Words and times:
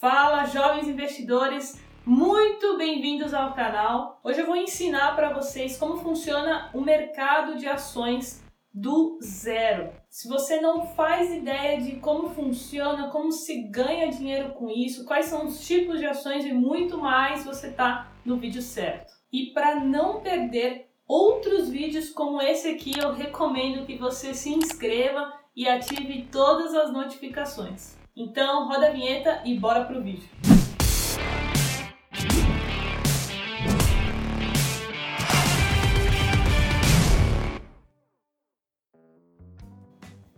Fala, 0.00 0.46
jovens 0.46 0.88
investidores! 0.88 1.78
Muito 2.06 2.78
bem-vindos 2.78 3.34
ao 3.34 3.52
canal. 3.52 4.18
Hoje 4.24 4.40
eu 4.40 4.46
vou 4.46 4.56
ensinar 4.56 5.14
para 5.14 5.34
vocês 5.34 5.76
como 5.76 5.98
funciona 5.98 6.70
o 6.72 6.80
mercado 6.80 7.58
de 7.58 7.68
ações 7.68 8.42
do 8.72 9.18
zero. 9.22 9.92
Se 10.08 10.26
você 10.26 10.58
não 10.58 10.86
faz 10.86 11.30
ideia 11.30 11.78
de 11.82 11.96
como 11.96 12.30
funciona, 12.30 13.10
como 13.10 13.30
se 13.30 13.64
ganha 13.64 14.10
dinheiro 14.10 14.54
com 14.54 14.70
isso, 14.70 15.04
quais 15.04 15.26
são 15.26 15.44
os 15.44 15.60
tipos 15.66 15.98
de 15.98 16.06
ações 16.06 16.46
e 16.46 16.52
muito 16.54 16.96
mais, 16.96 17.44
você 17.44 17.66
está 17.66 18.10
no 18.24 18.38
vídeo 18.38 18.62
certo. 18.62 19.12
E 19.30 19.52
para 19.52 19.80
não 19.80 20.22
perder 20.22 20.88
outros 21.06 21.68
vídeos 21.68 22.08
como 22.08 22.40
esse 22.40 22.68
aqui, 22.68 22.98
eu 22.98 23.12
recomendo 23.12 23.84
que 23.84 23.98
você 23.98 24.32
se 24.32 24.48
inscreva 24.48 25.30
e 25.54 25.68
ative 25.68 26.26
todas 26.32 26.74
as 26.74 26.90
notificações. 26.90 27.99
Então, 28.22 28.68
roda 28.68 28.88
a 28.88 28.90
vinheta 28.90 29.40
e 29.46 29.58
bora 29.58 29.82
pro 29.86 30.02
vídeo. 30.02 30.28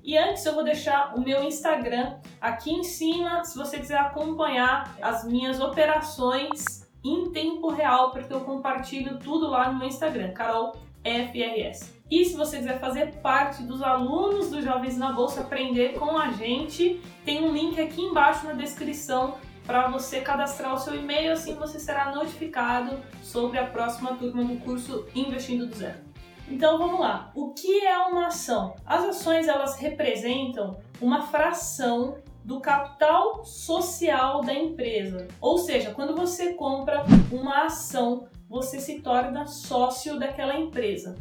E 0.05 0.16
antes 0.16 0.46
eu 0.46 0.55
vou 0.55 0.62
deixar 0.62 1.16
o 1.16 1.20
meu 1.20 1.42
Instagram 1.42 2.20
aqui 2.41 2.70
em 2.70 2.84
cima, 2.84 3.45
se 3.45 3.58
você 3.58 3.80
quiser 3.80 3.98
acompanhar 3.98 4.96
as 5.02 5.24
minhas 5.24 5.58
operações 5.58 6.88
em 7.05 7.33
tempo 7.33 7.69
real, 7.69 8.12
porque 8.12 8.33
eu 8.33 8.42
compartilho 8.42 9.19
tudo 9.19 9.48
lá 9.48 9.72
no 9.72 9.80
meu 9.80 9.88
Instagram, 9.88 10.33
Carol 10.33 10.77
FRS. 11.02 12.00
E 12.12 12.26
se 12.26 12.36
você 12.36 12.58
quiser 12.58 12.78
fazer 12.78 13.14
parte 13.22 13.62
dos 13.62 13.80
alunos 13.80 14.50
do 14.50 14.60
Jovens 14.60 14.98
na 14.98 15.12
Bolsa, 15.12 15.40
aprender 15.40 15.94
com 15.94 16.18
a 16.18 16.30
gente, 16.30 17.00
tem 17.24 17.42
um 17.42 17.54
link 17.54 17.80
aqui 17.80 18.02
embaixo 18.02 18.46
na 18.46 18.52
descrição 18.52 19.36
para 19.64 19.88
você 19.88 20.20
cadastrar 20.20 20.74
o 20.74 20.78
seu 20.78 20.94
e-mail, 20.94 21.32
assim 21.32 21.54
você 21.54 21.80
será 21.80 22.14
notificado 22.14 23.00
sobre 23.22 23.58
a 23.58 23.64
próxima 23.64 24.14
turma 24.14 24.44
do 24.44 24.60
curso 24.60 25.06
Investindo 25.14 25.66
do 25.66 25.74
Zero. 25.74 26.00
Então 26.50 26.77
vamos 26.77 27.00
lá. 27.00 27.32
O 27.34 27.54
que 27.54 27.82
é 27.82 27.96
uma 28.00 28.26
ação? 28.26 28.74
As 28.84 29.04
ações 29.04 29.48
elas 29.48 29.78
representam 29.78 30.76
uma 31.00 31.22
fração 31.22 32.19
do 32.44 32.60
capital 32.60 33.42
social 33.42 34.42
da 34.42 34.52
empresa. 34.52 35.28
Ou 35.41 35.56
seja, 35.56 35.92
quando 35.92 36.14
você 36.14 36.52
compra 36.52 37.06
uma 37.30 37.64
ação, 37.64 38.28
você 38.50 38.78
se 38.80 39.00
torna 39.00 39.47
sócio 39.47 40.19
daquela 40.19 40.58
empresa. 40.58 41.16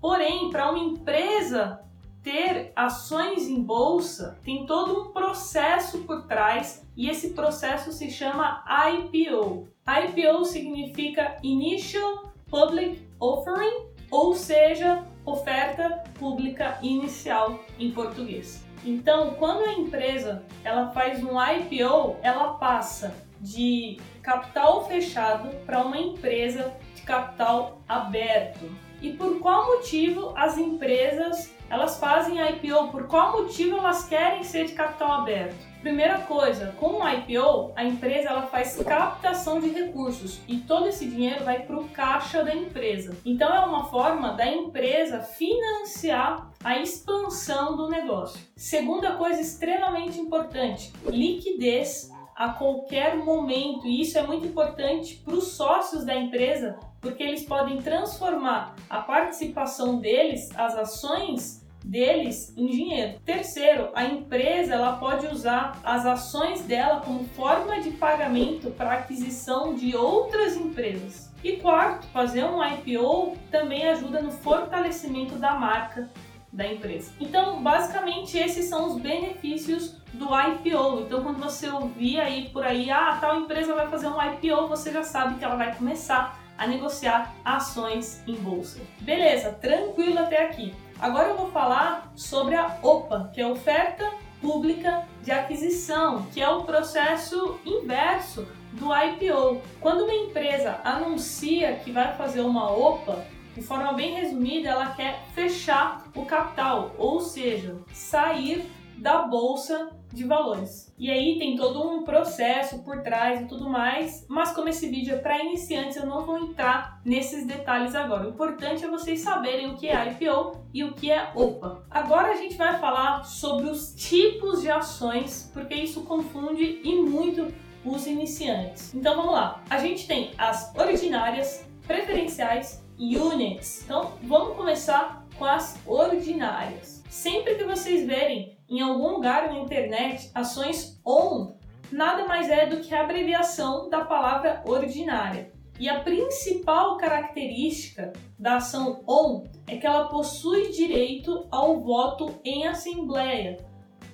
Porém, 0.00 0.50
para 0.50 0.70
uma 0.70 0.78
empresa 0.78 1.80
ter 2.22 2.72
ações 2.76 3.48
em 3.48 3.62
bolsa, 3.62 4.38
tem 4.44 4.66
todo 4.66 5.02
um 5.02 5.12
processo 5.12 5.98
por 6.00 6.26
trás 6.26 6.86
e 6.96 7.08
esse 7.08 7.30
processo 7.30 7.92
se 7.92 8.10
chama 8.10 8.64
IPO. 8.90 9.68
IPO 9.86 10.44
significa 10.44 11.36
Initial 11.42 12.32
Public 12.50 13.02
Offering, 13.20 13.88
ou 14.10 14.34
seja, 14.34 15.04
oferta 15.24 16.04
pública 16.18 16.78
inicial 16.82 17.60
em 17.78 17.90
português. 17.90 18.64
Então, 18.84 19.34
quando 19.34 19.64
a 19.64 19.72
empresa 19.72 20.44
ela 20.64 20.90
faz 20.90 21.22
um 21.22 21.40
IPO, 21.40 22.16
ela 22.22 22.54
passa 22.54 23.14
de 23.40 23.98
capital 24.22 24.86
fechado 24.86 25.48
para 25.64 25.82
uma 25.82 25.98
empresa 25.98 26.74
de 26.94 27.02
capital 27.02 27.80
aberto. 27.88 28.87
E 29.00 29.12
por 29.12 29.38
qual 29.38 29.66
motivo 29.66 30.32
as 30.36 30.58
empresas 30.58 31.52
elas 31.70 31.98
fazem 31.98 32.38
IPO? 32.40 32.88
Por 32.88 33.06
qual 33.06 33.32
motivo 33.32 33.76
elas 33.76 34.08
querem 34.08 34.42
ser 34.42 34.66
de 34.66 34.72
capital 34.72 35.12
aberto? 35.12 35.68
Primeira 35.80 36.18
coisa, 36.18 36.74
com 36.80 37.00
o 37.00 37.08
IPO, 37.08 37.72
a 37.76 37.84
empresa 37.84 38.30
ela 38.30 38.42
faz 38.42 38.76
captação 38.82 39.60
de 39.60 39.68
recursos 39.68 40.40
e 40.48 40.56
todo 40.56 40.88
esse 40.88 41.06
dinheiro 41.06 41.44
vai 41.44 41.60
para 41.60 41.78
o 41.78 41.88
caixa 41.90 42.42
da 42.42 42.52
empresa. 42.52 43.16
Então 43.24 43.54
é 43.54 43.60
uma 43.60 43.84
forma 43.84 44.32
da 44.32 44.46
empresa 44.46 45.20
financiar 45.20 46.50
a 46.64 46.78
expansão 46.78 47.76
do 47.76 47.88
negócio. 47.88 48.40
Segunda 48.56 49.12
coisa 49.12 49.40
extremamente 49.40 50.18
importante, 50.18 50.92
liquidez 51.06 52.10
a 52.38 52.50
qualquer 52.50 53.16
momento. 53.16 53.86
E 53.86 54.00
isso 54.00 54.16
é 54.16 54.22
muito 54.22 54.46
importante 54.46 55.16
para 55.24 55.34
os 55.34 55.48
sócios 55.48 56.04
da 56.04 56.14
empresa, 56.14 56.78
porque 57.00 57.22
eles 57.22 57.44
podem 57.44 57.80
transformar 57.80 58.74
a 58.88 59.00
participação 59.00 59.98
deles, 59.98 60.48
as 60.56 60.74
ações 60.74 61.66
deles 61.84 62.52
em 62.56 62.66
dinheiro. 62.66 63.18
Terceiro, 63.24 63.90
a 63.94 64.04
empresa 64.04 64.74
ela 64.74 64.96
pode 64.96 65.26
usar 65.26 65.78
as 65.82 66.04
ações 66.04 66.62
dela 66.62 67.00
como 67.00 67.24
forma 67.24 67.80
de 67.80 67.92
pagamento 67.92 68.70
para 68.70 68.92
aquisição 68.92 69.74
de 69.74 69.96
outras 69.96 70.56
empresas. 70.56 71.32
E 71.42 71.52
quarto, 71.56 72.06
fazer 72.08 72.44
um 72.44 72.62
IPO 72.62 73.36
também 73.50 73.86
ajuda 73.88 74.20
no 74.20 74.30
fortalecimento 74.30 75.36
da 75.36 75.54
marca 75.54 76.10
da 76.52 76.66
empresa. 76.66 77.12
Então, 77.20 77.62
basicamente, 77.62 78.36
esses 78.36 78.66
são 78.66 78.88
os 78.88 79.00
benefícios 79.00 79.96
do 80.12 80.26
IPO. 80.26 81.02
Então, 81.02 81.22
quando 81.22 81.38
você 81.38 81.68
ouvir 81.68 82.20
aí 82.20 82.48
por 82.48 82.64
aí, 82.64 82.90
ah, 82.90 83.18
tal 83.20 83.40
empresa 83.40 83.74
vai 83.74 83.88
fazer 83.88 84.08
um 84.08 84.20
IPO, 84.20 84.66
você 84.66 84.90
já 84.90 85.02
sabe 85.02 85.38
que 85.38 85.44
ela 85.44 85.56
vai 85.56 85.74
começar 85.76 86.37
a 86.58 86.66
negociar 86.66 87.34
ações 87.44 88.22
em 88.26 88.34
bolsa. 88.34 88.80
Beleza, 89.00 89.52
tranquilo 89.52 90.18
até 90.18 90.44
aqui. 90.44 90.74
Agora 91.00 91.28
eu 91.28 91.36
vou 91.36 91.50
falar 91.52 92.12
sobre 92.16 92.56
a 92.56 92.78
OPA, 92.82 93.30
que 93.32 93.40
é 93.40 93.46
oferta 93.46 94.12
pública 94.40 95.06
de 95.22 95.30
aquisição, 95.30 96.26
que 96.32 96.42
é 96.42 96.48
o 96.48 96.64
processo 96.64 97.58
inverso 97.64 98.46
do 98.72 98.88
IPO. 98.94 99.62
Quando 99.80 100.02
uma 100.02 100.14
empresa 100.14 100.80
anuncia 100.84 101.76
que 101.76 101.92
vai 101.92 102.16
fazer 102.16 102.40
uma 102.40 102.70
OPA, 102.70 103.24
de 103.54 103.62
forma 103.62 103.92
bem 103.92 104.14
resumida, 104.14 104.68
ela 104.68 104.90
quer 104.90 105.24
fechar 105.34 106.04
o 106.14 106.24
capital, 106.24 106.92
ou 106.96 107.20
seja, 107.20 107.76
sair 107.92 108.70
da 108.98 109.22
bolsa 109.22 109.90
de 110.12 110.24
valores. 110.24 110.92
E 110.98 111.10
aí 111.10 111.38
tem 111.38 111.56
todo 111.56 111.86
um 111.86 112.02
processo 112.02 112.82
por 112.82 113.02
trás 113.02 113.42
e 113.42 113.44
tudo 113.44 113.68
mais, 113.68 114.26
mas 114.28 114.52
como 114.52 114.68
esse 114.68 114.88
vídeo 114.88 115.14
é 115.14 115.18
para 115.18 115.42
iniciantes, 115.42 115.96
eu 115.96 116.06
não 116.06 116.24
vou 116.24 116.38
entrar 116.38 117.00
nesses 117.04 117.46
detalhes 117.46 117.94
agora. 117.94 118.26
O 118.26 118.30
importante 118.30 118.84
é 118.84 118.88
vocês 118.88 119.20
saberem 119.20 119.70
o 119.70 119.76
que 119.76 119.88
é 119.88 120.12
IPO 120.12 120.64
e 120.72 120.82
o 120.82 120.92
que 120.94 121.10
é 121.10 121.30
OPA. 121.34 121.84
Agora 121.90 122.32
a 122.32 122.36
gente 122.36 122.56
vai 122.56 122.78
falar 122.78 123.24
sobre 123.24 123.68
os 123.68 123.94
tipos 123.94 124.62
de 124.62 124.70
ações, 124.70 125.50
porque 125.52 125.74
isso 125.74 126.02
confunde 126.02 126.80
e 126.82 126.94
muito 126.96 127.52
os 127.84 128.06
iniciantes. 128.06 128.94
Então 128.94 129.14
vamos 129.14 129.32
lá. 129.32 129.62
A 129.68 129.78
gente 129.78 130.06
tem 130.06 130.32
as 130.38 130.74
ordinárias, 130.74 131.66
preferenciais 131.86 132.82
units. 132.98 133.82
Então, 133.84 134.12
vamos 134.22 134.56
começar 134.56 135.24
com 135.38 135.44
as 135.44 135.78
ordinárias. 135.86 137.02
Sempre 137.08 137.54
que 137.54 137.64
vocês 137.64 138.06
verem 138.06 138.57
em 138.68 138.80
algum 138.80 139.12
lugar 139.12 139.48
na 139.48 139.58
internet 139.58 140.30
ações 140.34 141.00
ON, 141.04 141.54
nada 141.90 142.26
mais 142.26 142.50
é 142.50 142.66
do 142.66 142.80
que 142.80 142.94
a 142.94 143.02
abreviação 143.02 143.88
da 143.88 144.04
palavra 144.04 144.62
ordinária. 144.66 145.52
E 145.78 145.88
a 145.88 146.00
principal 146.00 146.96
característica 146.96 148.12
da 148.38 148.56
ação 148.56 149.02
ON 149.06 149.44
é 149.66 149.76
que 149.76 149.86
ela 149.86 150.08
possui 150.08 150.70
direito 150.72 151.46
ao 151.50 151.80
voto 151.80 152.34
em 152.44 152.66
assembleia. 152.66 153.56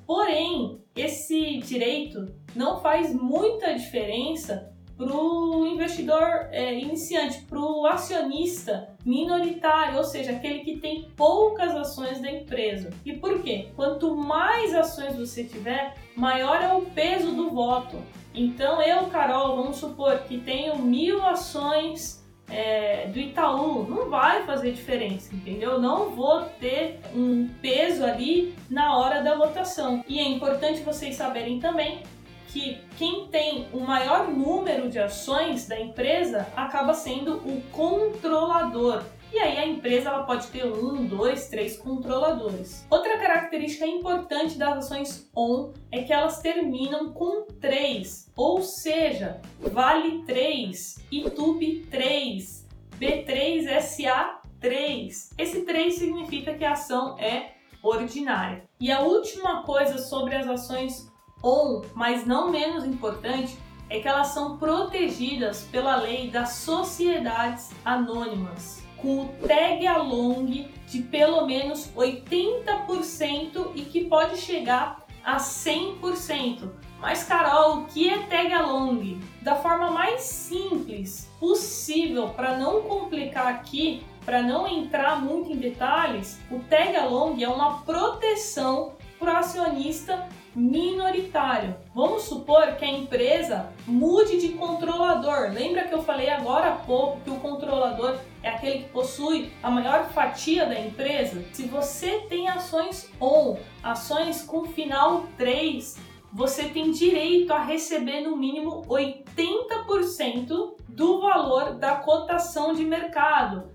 Porém, 0.07 0.83
esse 0.95 1.59
direito 1.59 2.35
não 2.55 2.81
faz 2.81 3.15
muita 3.15 3.75
diferença 3.75 4.74
para 4.97 5.13
o 5.13 5.67
investidor 5.67 6.49
é, 6.51 6.79
iniciante, 6.79 7.43
para 7.43 7.59
o 7.59 7.87
acionista 7.87 8.89
minoritário, 9.05 9.99
ou 9.99 10.05
seja, 10.05 10.33
aquele 10.33 10.61
que 10.61 10.79
tem 10.79 11.09
poucas 11.17 11.75
ações 11.75 12.21
da 12.21 12.31
empresa. 12.31 12.91
E 13.05 13.13
por 13.13 13.43
quê? 13.43 13.69
Quanto 13.75 14.15
mais 14.15 14.75
ações 14.75 15.17
você 15.17 15.45
tiver, 15.45 15.95
maior 16.17 16.63
é 16.63 16.73
o 16.73 16.83
peso 16.83 17.33
do 17.33 17.51
voto. 17.51 17.99
Então, 18.35 18.83
eu, 18.83 19.07
Carol, 19.07 19.57
vamos 19.57 19.77
supor 19.77 20.19
que 20.21 20.39
tenho 20.39 20.79
mil 20.79 21.25
ações 21.25 22.25
é, 22.49 23.07
do 23.07 23.19
Itaú, 23.19 23.87
não 23.89 24.11
vai 24.11 24.45
fazer 24.45 24.73
diferença, 24.73 25.35
entendeu? 25.35 25.81
Não 25.81 26.11
vou 26.11 26.43
ter 26.61 27.01
um 27.15 27.49
peso 27.63 28.05
ali 28.05 28.55
na 28.69 28.97
hora 28.99 29.23
da 29.23 29.35
votação. 29.35 30.05
E 30.09 30.19
é 30.19 30.29
importante 30.29 30.81
vocês 30.81 31.17
saberem 31.17 31.59
também 31.59 32.03
que 32.49 32.79
quem 32.97 33.27
tem 33.29 33.67
o 33.73 33.81
maior 33.81 34.29
número 34.29 34.89
de 34.89 34.99
ações 34.99 35.67
da 35.67 35.79
empresa 35.79 36.47
acaba 36.57 36.95
sendo 36.95 37.37
o 37.37 37.63
controlador. 37.73 39.03
E 39.33 39.39
aí 39.39 39.59
a 39.59 39.67
empresa 39.67 40.11
ela 40.11 40.23
pode 40.23 40.47
ter 40.47 40.65
um, 40.65 41.07
dois, 41.07 41.49
três 41.49 41.77
controladores. 41.77 42.87
Outra 42.89 43.19
característica 43.19 43.85
importante 43.85 44.57
das 44.57 44.79
ações 44.79 45.29
ON 45.35 45.73
é 45.91 46.05
que 46.05 46.13
elas 46.13 46.41
terminam 46.41 47.13
com 47.13 47.45
3, 47.61 48.31
ou 48.37 48.63
seja, 48.63 49.41
Vale 49.59 50.23
3, 50.25 51.05
YouTube 51.11 51.85
3, 51.91 52.69
B3SA 52.97 54.37
3. 54.61 55.31
Esse 55.37 55.63
3 55.63 55.95
significa 55.97 56.55
que 56.55 56.65
a 56.65 56.73
ação 56.73 57.19
é 57.19 57.55
ordinária. 57.83 58.65
E 58.81 58.91
a 58.93 59.01
última 59.01 59.63
coisa 59.65 59.99
sobre 59.99 60.37
as 60.37 60.47
ações 60.47 61.13
on, 61.45 61.83
mas 61.95 62.27
não 62.27 62.51
menos 62.51 62.85
importante, 62.85 63.59
é 63.91 64.01
que 64.01 64.09
elas 64.09 64.29
são 64.29 64.57
protegidas 64.57 65.63
pela 65.71 65.97
lei 65.97 66.31
das 66.31 66.55
sociedades 66.55 67.71
anônimas, 67.85 68.83
com 68.97 69.21
o 69.21 69.29
tag 69.47 69.87
along 69.87 70.69
de 70.87 71.03
pelo 71.03 71.47
menos 71.47 71.91
80% 71.95 73.73
e 73.75 73.83
que 73.83 74.05
pode 74.05 74.39
chegar 74.39 75.05
a 75.23 75.37
100%. 75.37 76.71
Mas 77.01 77.23
Carol, 77.25 77.81
o 77.81 77.85
que 77.85 78.09
é 78.09 78.19
tag 78.27 78.53
along? 78.53 79.21
Da 79.43 79.57
forma 79.57 79.91
mais 79.91 80.23
simples 80.23 81.31
possível, 81.39 82.31
para 82.31 82.57
não 82.57 82.83
complicar 82.83 83.49
aqui, 83.49 84.03
para 84.25 84.43
não 84.43 84.67
entrar 84.67 85.21
muito 85.21 85.53
em 85.53 85.57
detalhes, 85.57 86.41
o 86.51 86.61
tag 86.61 86.97
along 86.97 87.43
é 87.43 87.49
uma 87.49 87.83
proteção 87.83 88.95
para 89.19 89.35
o 89.35 89.37
acionista 89.37 90.27
minoritário. 90.55 91.77
Vamos 91.95 92.23
supor 92.23 92.77
que 92.77 92.85
a 92.85 92.91
empresa 92.91 93.73
mude 93.87 94.41
de 94.41 94.51
controlador. 94.51 95.53
Lembra 95.53 95.85
que 95.85 95.95
eu 95.95 96.03
falei 96.03 96.31
agora 96.31 96.69
há 96.69 96.77
pouco 96.77 97.21
que 97.21 97.31
o 97.31 97.41
controlador 97.41 98.19
é 98.43 98.51
aquele 98.51 98.85
que 98.85 98.91
possui 98.91 99.53
a 99.63 99.71
maior 99.71 100.09
fatia 100.11 100.67
da 100.67 100.79
empresa? 100.79 101.45
Se 101.53 101.65
você 101.65 102.21
tem 102.29 102.49
ações 102.49 103.11
ON, 103.21 103.57
ações 103.83 104.43
com 104.43 104.65
final 104.67 105.25
3, 105.37 105.99
você 106.33 106.65
tem 106.65 106.91
direito 106.91 107.53
a 107.53 107.63
receber 107.63 108.21
no 108.23 108.37
mínimo 108.37 108.83
80% 108.87 110.75
do 110.89 111.21
valor 111.21 111.75
da 111.75 111.97
cotação 111.97 112.73
de 112.73 112.85
mercado. 112.85 113.71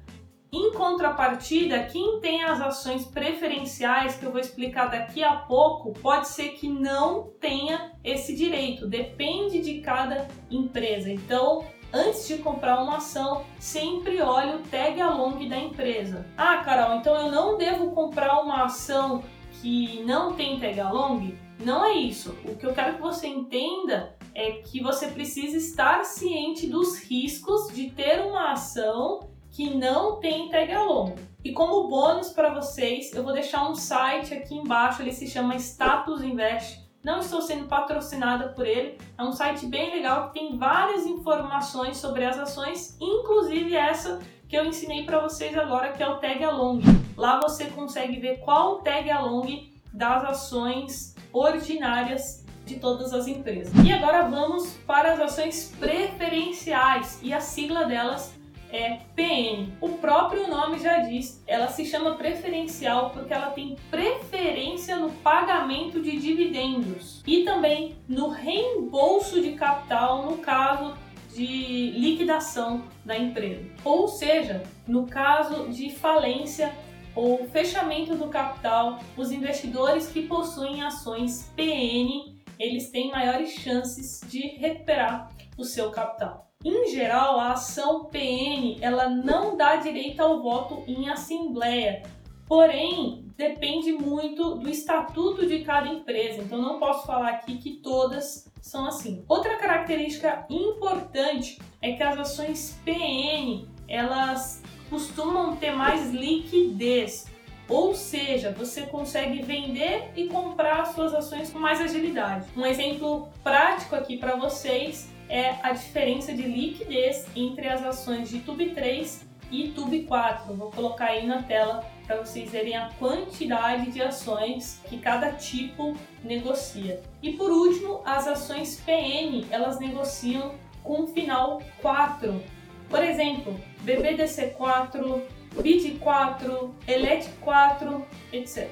Em 0.52 0.74
contrapartida, 0.74 1.84
quem 1.84 2.20
tem 2.20 2.44
as 2.44 2.60
ações 2.60 3.06
preferenciais, 3.06 4.16
que 4.16 4.26
eu 4.26 4.32
vou 4.32 4.42
explicar 4.42 4.88
daqui 4.88 5.24
a 5.24 5.36
pouco, 5.36 5.94
pode 5.94 6.28
ser 6.28 6.50
que 6.50 6.68
não 6.68 7.30
tenha 7.40 7.92
esse 8.04 8.36
direito, 8.36 8.88
depende 8.88 9.62
de 9.62 9.80
cada 9.80 10.28
empresa. 10.50 11.12
Então, 11.12 11.66
antes 11.94 12.28
de 12.28 12.40
comprar 12.40 12.82
uma 12.82 12.98
ação, 12.98 13.46
sempre 13.60 14.22
olhe 14.24 14.56
o 14.56 14.64
tag 14.64 15.00
along 15.00 15.48
da 15.48 15.58
empresa. 15.58 16.26
Ah, 16.36 16.58
Carol, 16.58 16.98
então 16.98 17.16
eu 17.16 17.32
não 17.32 17.56
devo 17.56 17.92
comprar 17.92 18.42
uma 18.42 18.64
ação 18.64 19.24
que 19.62 20.02
não 20.04 20.34
tem 20.34 20.60
tag 20.60 20.80
along? 20.80 21.38
Não 21.60 21.86
é 21.86 21.94
isso. 21.94 22.36
O 22.46 22.56
que 22.56 22.66
eu 22.66 22.74
quero 22.74 22.96
que 22.96 23.02
você 23.02 23.28
entenda 23.28 24.16
é 24.34 24.54
que 24.54 24.82
você 24.82 25.10
precisa 25.10 25.58
estar 25.58 26.04
ciente 26.06 26.66
dos 26.66 26.98
riscos 26.98 27.72
de 27.72 27.92
ter 27.92 28.22
uma 28.22 28.54
ação 28.54 29.30
que 29.52 29.74
não 29.74 30.20
tem 30.20 30.50
tag 30.50 30.72
along. 30.72 31.16
E 31.44 31.52
como 31.52 31.88
bônus 31.88 32.30
para 32.30 32.54
vocês, 32.54 33.14
eu 33.14 33.24
vou 33.24 33.34
deixar 33.34 33.70
um 33.70 33.76
site 33.76 34.34
aqui 34.34 34.56
embaixo, 34.56 35.02
ele 35.02 35.14
se 35.14 35.28
chama 35.28 35.56
Status 35.56 36.22
Invest. 36.22 36.88
Não 37.02 37.20
estou 37.20 37.42
sendo 37.42 37.66
patrocinada 37.66 38.50
por 38.50 38.68
ele, 38.68 38.98
é 39.18 39.24
um 39.24 39.32
site 39.32 39.66
bem 39.66 39.90
legal 39.90 40.28
que 40.28 40.40
tem 40.40 40.58
várias 40.58 41.06
informações 41.06 41.96
sobre 41.96 42.26
as 42.26 42.38
ações, 42.38 42.98
inclusive 43.00 43.74
essa 43.74 44.20
que 44.50 44.58
eu 44.58 44.66
ensinei 44.66 45.06
para 45.06 45.20
vocês 45.20 45.58
agora, 45.58 45.94
que 45.94 46.04
é 46.04 46.10
o 46.10 46.18
tag 46.18 46.44
along. 46.44 46.82
Lá 47.16 47.40
você 47.40 47.66
consegue 47.66 48.20
ver 48.20 48.40
qual 48.40 48.74
o 48.74 48.76
tag 48.80 49.10
along 49.10 49.72
das 49.94 50.26
ações 50.26 51.16
ordinárias 51.32 52.46
de 52.66 52.76
todas 52.76 53.14
as 53.14 53.28
empresas. 53.28 53.74
E 53.84 53.92
agora 53.92 54.24
vamos 54.24 54.74
para 54.86 55.14
as 55.14 55.20
ações 55.20 55.74
preferenciais 55.80 57.20
e 57.24 57.34
a 57.34 57.40
sigla 57.40 57.86
delas 57.86 58.39
é 58.72 59.00
PN. 59.16 59.72
O 59.82 59.90
próprio 59.98 60.48
nome 60.48 60.80
já 60.80 61.00
diz, 61.00 61.44
ela 61.48 61.68
se 61.68 61.86
chama 61.86 62.16
preferencial 62.16 63.10
porque 63.12 63.34
ela 63.34 63.52
tem 63.52 63.76
preferência 63.90 64.98
no 64.98 65.12
pagamento 65.12 66.02
de 66.02 66.18
dividendos 66.18 67.22
e 67.26 67.44
também 67.44 67.96
no 68.08 68.30
reembolso 68.30 69.42
de 69.42 69.54
capital 69.54 70.24
no 70.24 70.38
caso 70.38 70.96
de 71.34 71.92
liquidação 71.92 72.84
da 73.06 73.18
empresa. 73.18 73.66
Ou 73.84 74.08
seja, 74.08 74.64
no 74.88 75.08
caso 75.08 75.70
de 75.70 75.90
falência 75.92 76.74
ou 77.16 77.48
fechamento 77.50 78.16
do 78.16 78.28
capital, 78.28 79.00
os 79.18 79.32
investidores 79.32 80.08
que 80.08 80.24
possuem 80.24 80.84
ações 80.84 81.52
PN, 81.56 82.38
eles 82.58 82.90
têm 82.90 83.12
maiores 83.12 83.54
chances 83.54 84.22
de 84.28 84.40
recuperar 84.58 85.32
o 85.58 85.64
seu 85.64 85.92
capital. 85.92 86.49
Em 86.62 86.88
geral, 86.88 87.40
a 87.40 87.54
ação 87.54 88.04
PN 88.04 88.80
ela 88.82 89.08
não 89.08 89.56
dá 89.56 89.78
direito 89.78 90.20
ao 90.20 90.44
voto 90.44 90.84
em 90.86 91.08
assembleia, 91.08 92.04
porém 92.46 93.24
depende 93.38 93.94
muito 93.94 94.56
do 94.56 94.70
estatuto 94.70 95.46
de 95.46 95.64
cada 95.64 95.88
empresa. 95.88 96.42
Então 96.42 96.62
não 96.62 96.78
posso 96.78 97.08
falar 97.08 97.30
aqui 97.30 97.58
que 97.60 97.78
todas 97.78 98.52
são 98.62 98.86
assim. 98.86 99.24
Outra 99.30 99.56
característica 99.56 100.46
importante 100.50 101.58
é 101.82 101.94
que 101.94 102.04
as 102.04 102.20
ações 102.20 102.78
PN 102.84 103.66
elas 103.88 104.62
costumam 104.90 105.56
ter 105.56 105.72
mais 105.72 106.12
liquidez. 106.12 107.32
Ou 107.70 107.96
seja, 107.96 108.52
você 108.52 108.82
consegue 108.82 109.42
vender 109.44 110.12
e 110.14 110.28
comprar 110.28 110.88
suas 110.88 111.14
ações 111.14 111.54
com 111.54 111.60
mais 111.60 111.80
agilidade. 111.80 112.48
Um 112.58 112.66
exemplo 112.66 113.30
prático 113.42 113.96
aqui 113.96 114.18
para 114.18 114.36
vocês 114.36 115.10
é 115.30 115.56
a 115.62 115.72
diferença 115.72 116.34
de 116.34 116.42
liquidez 116.42 117.28
entre 117.36 117.68
as 117.68 117.84
ações 117.84 118.30
de 118.30 118.40
Tube 118.40 118.72
3 118.72 119.28
e 119.52 119.70
Tube 119.70 120.04
4. 120.04 120.54
Vou 120.56 120.72
colocar 120.72 121.06
aí 121.06 121.26
na 121.26 121.44
tela 121.44 121.86
para 122.06 122.18
vocês 122.18 122.52
verem 122.52 122.76
a 122.76 122.90
quantidade 122.98 123.92
de 123.92 124.02
ações 124.02 124.82
que 124.90 124.98
cada 124.98 125.34
tipo 125.34 125.96
negocia. 126.24 127.02
E 127.22 127.34
por 127.34 127.52
último, 127.52 128.02
as 128.04 128.28
ações 128.28 128.82
PN, 128.84 129.46
elas 129.52 129.80
negociam 129.80 130.56
com 130.84 131.08
final 131.08 131.62
4. 131.82 132.42
Por 132.90 133.04
exemplo, 133.04 133.60
BBDC4, 133.86 135.22
BID4, 135.56 136.72
ELET4, 136.88 138.04
etc. 138.34 138.70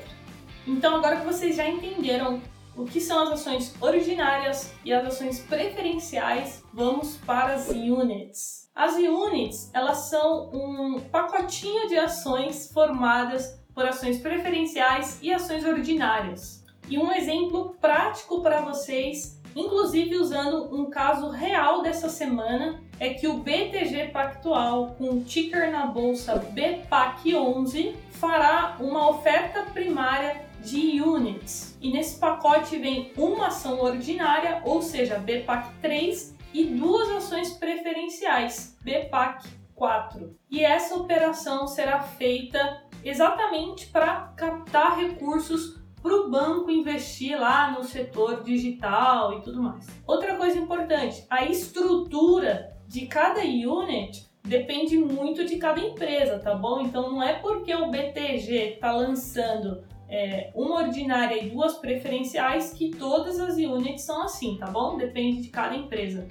Então 0.66 0.96
agora 0.96 1.18
que 1.18 1.26
vocês 1.26 1.56
já 1.56 1.68
entenderam 1.68 2.42
o 2.78 2.86
que 2.86 3.02
são 3.02 3.24
as 3.24 3.32
ações 3.32 3.74
originárias 3.82 4.72
e 4.86 4.94
as 4.94 5.06
ações 5.06 5.40
preferenciais, 5.40 6.64
vamos 6.72 7.18
para 7.18 7.56
as 7.56 7.70
units. 7.70 8.70
As 8.76 8.96
units, 8.96 9.72
elas 9.74 10.10
são 10.10 10.52
um 10.54 11.00
pacotinho 11.00 11.88
de 11.88 11.98
ações 11.98 12.72
formadas 12.72 13.60
por 13.74 13.86
ações 13.86 14.20
preferenciais 14.20 15.18
e 15.22 15.34
ações 15.34 15.66
ordinárias. 15.66 16.64
E 16.88 16.98
um 16.98 17.12
exemplo 17.12 17.76
prático 17.82 18.42
para 18.42 18.62
vocês, 18.62 19.42
inclusive 19.56 20.16
usando 20.16 20.74
um 20.74 20.90
caso 20.90 21.30
real 21.30 21.82
dessa 21.82 22.08
semana, 22.08 22.80
é 23.00 23.14
que 23.14 23.28
o 23.28 23.40
BTG 23.40 24.10
Pactual, 24.14 24.96
com 24.98 25.10
o 25.10 25.24
ticker 25.24 25.72
na 25.72 25.88
bolsa 25.88 26.40
BPAC11, 26.54 27.96
fará 28.12 28.78
uma 28.80 29.10
oferta 29.10 29.64
primária 29.74 30.47
de 30.68 31.02
units. 31.02 31.78
E 31.82 31.92
nesse 31.92 32.20
pacote 32.20 32.78
vem 32.78 33.14
uma 33.18 33.48
ação 33.48 33.80
ordinária, 33.80 34.62
ou 34.66 34.82
seja, 34.82 35.18
BPAC 35.18 35.70
3, 35.82 36.36
e 36.54 36.66
duas 36.66 37.10
ações 37.12 37.54
preferenciais, 37.54 38.78
BPAC 38.82 39.48
4. 39.74 40.36
E 40.52 40.64
essa 40.64 40.96
operação 40.96 41.68
será 41.68 42.02
feita 42.02 42.84
exatamente 43.04 43.88
para 43.88 44.34
captar 44.36 44.98
recursos 44.98 45.78
para 46.02 46.14
o 46.14 46.30
banco 46.30 46.70
investir 46.70 47.40
lá 47.40 47.72
no 47.72 47.84
setor 47.84 48.44
digital 48.44 49.38
e 49.38 49.42
tudo 49.42 49.62
mais. 49.62 49.88
Outra 50.06 50.36
coisa 50.36 50.58
importante, 50.58 51.26
a 51.30 51.46
estrutura 51.46 52.76
de 52.88 53.08
cada 53.08 53.42
unit 53.42 54.28
depende 54.44 54.98
muito 54.98 55.46
de 55.46 55.58
cada 55.58 55.80
empresa, 55.80 56.40
tá 56.40 56.56
bom? 56.56 56.82
Então 56.82 57.12
não 57.12 57.24
é 57.24 57.34
porque 57.34 57.74
o 57.74 57.90
BTG 57.90 58.76
está 58.76 58.92
lançando 58.92 59.84
é, 60.10 60.52
uma 60.56 60.84
ordinária 60.84 61.42
e 61.42 61.50
duas 61.50 61.76
preferenciais 61.76 62.74
que 62.74 62.92
todas 62.92 63.40
as 63.40 63.58
units 63.58 64.04
são 64.04 64.24
assim, 64.24 64.58
tá 64.58 64.68
bom? 64.68 64.98
Depende 64.98 65.42
de 65.42 65.50
cada 65.50 65.76
empresa. 65.76 66.28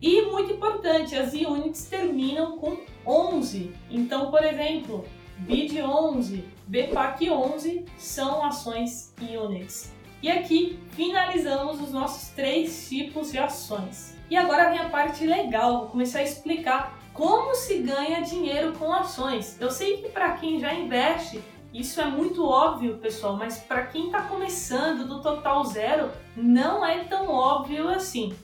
E 0.00 0.22
muito 0.22 0.52
importante, 0.52 1.16
as 1.16 1.32
units 1.32 1.86
terminam 1.86 2.56
com 2.58 2.78
11. 3.04 3.72
Então, 3.90 4.30
por 4.30 4.44
exemplo, 4.44 5.04
BID 5.38 5.82
11, 5.82 6.44
BPAC 6.66 7.30
11 7.30 7.84
são 7.98 8.44
ações 8.44 9.12
units. 9.20 9.92
E 10.22 10.30
aqui 10.30 10.78
finalizamos 10.90 11.80
os 11.80 11.92
nossos 11.92 12.30
três 12.30 12.88
tipos 12.88 13.30
de 13.30 13.38
ações. 13.38 14.16
E 14.30 14.36
agora 14.36 14.70
vem 14.70 14.78
a 14.78 14.88
parte 14.88 15.24
legal, 15.26 15.80
vou 15.80 15.88
começar 15.88 16.18
a 16.18 16.24
explicar 16.24 16.98
como 17.12 17.54
se 17.54 17.78
ganha 17.78 18.20
dinheiro 18.20 18.72
com 18.74 18.92
ações. 18.92 19.60
Eu 19.60 19.70
sei 19.70 19.98
que 19.98 20.08
para 20.08 20.32
quem 20.34 20.60
já 20.60 20.74
investe, 20.74 21.42
isso 21.72 22.00
é 22.00 22.06
muito 22.06 22.44
óbvio, 22.44 22.98
pessoal, 22.98 23.36
mas 23.36 23.58
para 23.58 23.86
quem 23.86 24.06
está 24.06 24.22
começando 24.22 25.06
do 25.06 25.20
total 25.20 25.64
zero, 25.64 26.10
não 26.36 26.84
é 26.84 27.04
tão 27.04 27.28
óbvio 27.28 27.88
assim. 27.88 28.34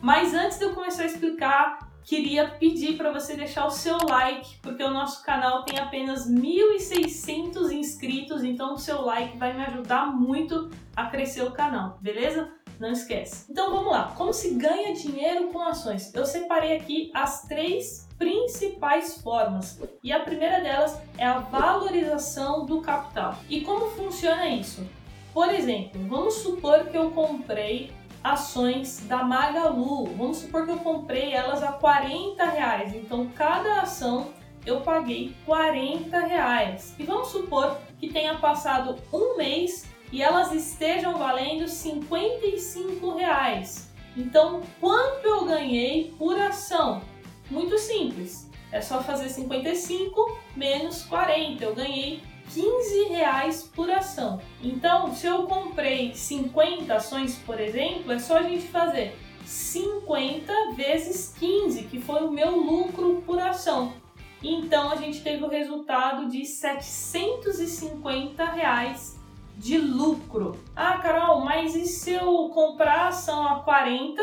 Mas 0.00 0.32
antes 0.32 0.58
de 0.58 0.64
eu 0.64 0.74
começar 0.74 1.02
a 1.02 1.06
explicar, 1.06 1.90
queria 2.04 2.48
pedir 2.48 2.96
para 2.96 3.12
você 3.12 3.36
deixar 3.36 3.66
o 3.66 3.70
seu 3.70 3.98
like, 4.08 4.58
porque 4.62 4.82
o 4.82 4.90
nosso 4.90 5.22
canal 5.24 5.64
tem 5.64 5.78
apenas 5.78 6.30
1.600 6.30 7.70
inscritos, 7.72 8.42
então 8.42 8.74
o 8.74 8.78
seu 8.78 9.02
like 9.02 9.36
vai 9.36 9.52
me 9.52 9.62
ajudar 9.64 10.06
muito 10.06 10.70
a 10.96 11.06
crescer 11.06 11.42
o 11.42 11.50
canal, 11.50 11.98
beleza? 12.00 12.50
Não 12.80 12.92
esquece. 12.92 13.50
Então 13.50 13.70
vamos 13.70 13.92
lá. 13.92 14.14
Como 14.16 14.32
se 14.32 14.54
ganha 14.54 14.94
dinheiro 14.94 15.48
com 15.48 15.60
ações? 15.60 16.14
Eu 16.14 16.24
separei 16.24 16.76
aqui 16.76 17.10
as 17.12 17.42
três 17.42 18.07
principais 18.18 19.20
formas. 19.22 19.80
E 20.02 20.12
a 20.12 20.20
primeira 20.20 20.60
delas 20.60 21.00
é 21.16 21.24
a 21.24 21.38
valorização 21.38 22.66
do 22.66 22.80
capital. 22.80 23.36
E 23.48 23.60
como 23.60 23.90
funciona 23.90 24.48
isso? 24.48 24.86
Por 25.32 25.48
exemplo, 25.48 26.00
vamos 26.08 26.34
supor 26.34 26.86
que 26.86 26.96
eu 26.96 27.10
comprei 27.12 27.92
ações 28.22 29.04
da 29.06 29.22
Magalu. 29.22 30.06
Vamos 30.16 30.38
supor 30.38 30.64
que 30.64 30.72
eu 30.72 30.78
comprei 30.78 31.32
elas 31.32 31.62
a 31.62 31.72
40 31.72 32.44
reais. 32.44 32.94
Então 32.94 33.28
cada 33.34 33.82
ação 33.82 34.32
eu 34.66 34.80
paguei 34.80 35.34
40 35.46 36.18
reais. 36.18 36.94
E 36.98 37.04
vamos 37.04 37.28
supor 37.28 37.78
que 37.98 38.08
tenha 38.08 38.34
passado 38.34 38.96
um 39.12 39.36
mês 39.36 39.86
e 40.12 40.22
elas 40.22 40.52
estejam 40.52 41.16
valendo 41.16 41.68
55 41.68 43.14
reais. 43.14 43.92
Então, 44.16 44.62
quanto 44.80 45.24
eu 45.24 45.44
ganhei 45.44 46.12
por 46.18 46.38
ação? 46.40 47.02
Muito 47.50 47.78
simples. 47.78 48.48
É 48.70 48.80
só 48.80 49.02
fazer 49.02 49.28
55 49.28 50.38
menos 50.54 51.02
40. 51.04 51.64
Eu 51.64 51.74
ganhei 51.74 52.22
15 52.52 53.08
reais 53.08 53.70
por 53.74 53.90
ação. 53.90 54.40
Então, 54.62 55.12
se 55.14 55.26
eu 55.26 55.44
comprei 55.44 56.14
50 56.14 56.94
ações, 56.94 57.36
por 57.46 57.58
exemplo, 57.60 58.12
é 58.12 58.18
só 58.18 58.36
a 58.38 58.42
gente 58.42 58.66
fazer 58.68 59.16
50 59.44 60.52
vezes 60.74 61.34
15, 61.38 61.84
que 61.84 62.00
foi 62.00 62.26
o 62.26 62.30
meu 62.30 62.56
lucro 62.56 63.22
por 63.24 63.40
ação. 63.40 63.94
Então, 64.42 64.90
a 64.90 64.96
gente 64.96 65.22
teve 65.22 65.42
o 65.42 65.48
resultado 65.48 66.28
de 66.28 66.44
750 66.44 68.44
reais 68.44 69.18
de 69.56 69.78
lucro. 69.78 70.54
Ah, 70.76 70.98
Carol, 70.98 71.40
mas 71.40 71.74
e 71.74 71.86
se 71.86 72.12
eu 72.12 72.50
comprar 72.50 73.06
a 73.06 73.08
ação 73.08 73.48
a 73.48 73.60
40 73.60 74.22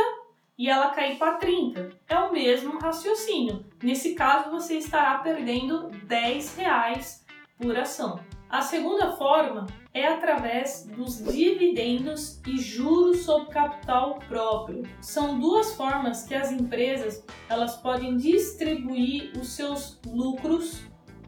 e 0.57 0.69
ela 0.69 0.91
cair 0.91 1.17
para 1.17 1.37
30? 1.37 1.91
É 2.07 2.17
o 2.17 2.31
mesmo 2.31 2.79
raciocínio. 2.79 3.65
Nesse 3.83 4.15
caso, 4.15 4.51
você 4.51 4.77
estará 4.77 5.17
perdendo 5.19 5.89
10 6.05 6.55
reais 6.57 7.25
por 7.57 7.77
ação. 7.77 8.19
A 8.49 8.61
segunda 8.61 9.13
forma 9.13 9.65
é 9.93 10.07
através 10.07 10.85
dos 10.95 11.17
dividendos 11.17 12.41
e 12.47 12.57
juros 12.57 13.23
sobre 13.23 13.49
capital 13.49 14.19
próprio. 14.27 14.83
São 15.01 15.39
duas 15.39 15.73
formas 15.75 16.25
que 16.25 16.35
as 16.35 16.51
empresas 16.51 17.25
elas 17.49 17.75
podem 17.77 18.15
distribuir 18.15 19.31
os 19.39 19.49
seus 19.49 19.99
lucros 20.05 20.83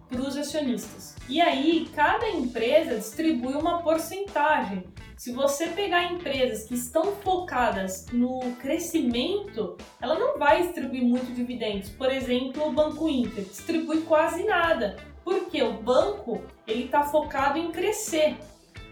para 0.09 0.21
os 0.21 0.37
acionistas. 0.37 1.15
E 1.29 1.41
aí, 1.41 1.89
cada 1.93 2.29
empresa 2.29 2.95
distribui 2.95 3.53
uma 3.53 3.81
porcentagem. 3.81 4.83
Se 5.17 5.31
você 5.31 5.67
pegar 5.67 6.13
empresas 6.13 6.65
que 6.65 6.75
estão 6.75 7.15
focadas 7.17 8.05
no 8.13 8.39
crescimento, 8.61 9.75
ela 9.99 10.17
não 10.17 10.37
vai 10.37 10.61
distribuir 10.61 11.03
muito 11.03 11.33
dividendos. 11.33 11.89
Por 11.89 12.11
exemplo, 12.11 12.67
o 12.67 12.71
Banco 12.71 13.09
Inter 13.09 13.43
distribui 13.43 14.01
quase 14.01 14.43
nada, 14.43 14.95
porque 15.23 15.61
o 15.61 15.73
banco 15.73 16.43
ele 16.67 16.85
está 16.85 17.03
focado 17.03 17.57
em 17.57 17.71
crescer. 17.71 18.37